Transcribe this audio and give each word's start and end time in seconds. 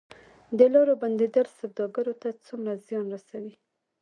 د 0.57 0.59
لارو 0.73 0.93
بندیدل 1.01 1.45
سوداګرو 1.59 2.13
ته 2.21 2.29
څومره 2.45 2.73
زیان 2.85 3.05
رسوي؟ 3.15 3.53